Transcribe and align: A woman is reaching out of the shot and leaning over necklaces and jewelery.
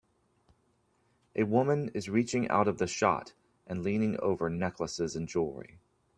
A 1.35 1.43
woman 1.43 1.89
is 1.93 2.09
reaching 2.09 2.47
out 2.49 2.67
of 2.67 2.79
the 2.79 2.87
shot 2.87 3.33
and 3.67 3.83
leaning 3.83 4.19
over 4.19 4.49
necklaces 4.49 5.15
and 5.15 5.27
jewelery. 5.27 5.77